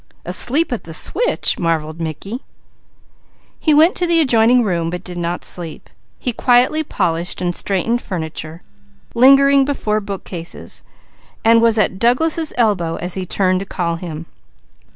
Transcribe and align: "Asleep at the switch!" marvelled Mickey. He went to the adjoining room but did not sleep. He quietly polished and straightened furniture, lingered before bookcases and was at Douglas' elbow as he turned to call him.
"Asleep 0.25 0.71
at 0.71 0.85
the 0.85 0.95
switch!" 0.95 1.59
marvelled 1.59 2.01
Mickey. 2.01 2.39
He 3.59 3.71
went 3.71 3.93
to 3.97 4.07
the 4.07 4.19
adjoining 4.19 4.63
room 4.63 4.89
but 4.89 5.03
did 5.03 5.19
not 5.19 5.45
sleep. 5.45 5.91
He 6.17 6.33
quietly 6.33 6.81
polished 6.83 7.39
and 7.39 7.53
straightened 7.53 8.01
furniture, 8.01 8.63
lingered 9.13 9.63
before 9.67 9.99
bookcases 9.99 10.81
and 11.45 11.61
was 11.61 11.77
at 11.77 11.99
Douglas' 11.99 12.51
elbow 12.57 12.95
as 12.95 13.13
he 13.13 13.27
turned 13.27 13.59
to 13.59 13.65
call 13.67 13.97
him. 13.97 14.25